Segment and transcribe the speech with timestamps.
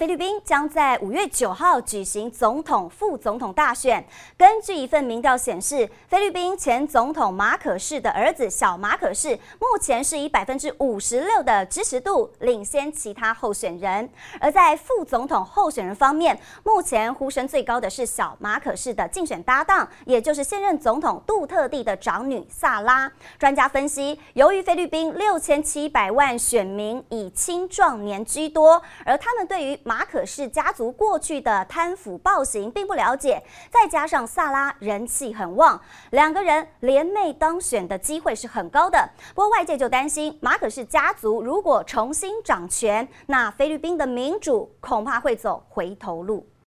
[0.00, 4.02] 菲律宾将在五月九号举行总统、副总统大选。
[4.34, 14.08] 根据一份民调显示，菲律宾前总统马可仕的儿子小马可仕目前是以百分之五十六的支持度领先其他候选人。
[14.40, 23.12] 而在副总统候选人方面，目前呼声最高的是小马可仕的竞选搭档，也就是现任总统杜特地的长女萨拉。
[23.38, 39.10] 专家分析，由于菲律宾六千七百万选民以青壮年居多，而他们对于马可是家族过去的贪腐暴行并不了解，再加上萨拉人气很旺，两个人联袂当选的机会是很高的。
[39.34, 46.46] 不过外界就担心，马可是家族如果重新掌权，那菲律宾的民主恐怕会走回头路。